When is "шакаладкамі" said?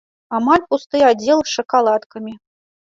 1.61-2.33